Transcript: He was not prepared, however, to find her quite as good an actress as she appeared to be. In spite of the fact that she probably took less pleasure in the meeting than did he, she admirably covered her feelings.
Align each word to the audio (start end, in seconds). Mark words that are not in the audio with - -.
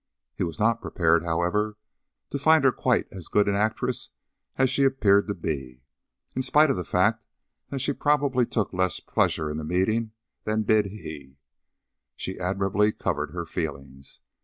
He 0.35 0.43
was 0.43 0.57
not 0.57 0.81
prepared, 0.81 1.23
however, 1.23 1.77
to 2.31 2.39
find 2.39 2.63
her 2.63 2.71
quite 2.71 3.05
as 3.13 3.27
good 3.27 3.47
an 3.47 3.53
actress 3.53 4.09
as 4.55 4.71
she 4.71 4.83
appeared 4.83 5.27
to 5.27 5.35
be. 5.35 5.83
In 6.35 6.41
spite 6.41 6.71
of 6.71 6.75
the 6.75 6.83
fact 6.83 7.23
that 7.69 7.81
she 7.81 7.93
probably 7.93 8.47
took 8.47 8.73
less 8.73 8.99
pleasure 8.99 9.47
in 9.47 9.57
the 9.57 9.63
meeting 9.63 10.13
than 10.43 10.63
did 10.63 10.87
he, 10.87 11.37
she 12.15 12.39
admirably 12.39 12.91
covered 12.91 13.29
her 13.33 13.45
feelings. 13.45 14.21